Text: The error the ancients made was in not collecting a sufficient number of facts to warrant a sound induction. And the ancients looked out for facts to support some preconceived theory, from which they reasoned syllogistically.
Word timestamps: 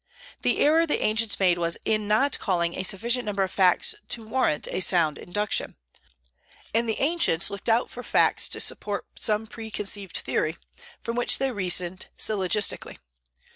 The 0.41 0.57
error 0.57 0.87
the 0.87 1.03
ancients 1.03 1.39
made 1.39 1.59
was 1.59 1.77
in 1.85 2.07
not 2.07 2.39
collecting 2.39 2.73
a 2.75 2.81
sufficient 2.81 3.23
number 3.23 3.43
of 3.43 3.51
facts 3.51 3.93
to 4.09 4.25
warrant 4.25 4.67
a 4.71 4.79
sound 4.79 5.19
induction. 5.19 5.75
And 6.73 6.89
the 6.89 6.99
ancients 6.99 7.51
looked 7.51 7.69
out 7.69 7.87
for 7.87 8.01
facts 8.01 8.47
to 8.47 8.59
support 8.59 9.05
some 9.19 9.45
preconceived 9.45 10.17
theory, 10.17 10.57
from 11.03 11.17
which 11.17 11.37
they 11.37 11.51
reasoned 11.51 12.07
syllogistically. 12.17 12.97